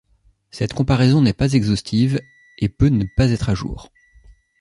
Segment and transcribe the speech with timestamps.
[0.49, 2.19] Cette comparaison n'est pas exhaustive
[2.57, 3.91] et peut ne pas être à jour.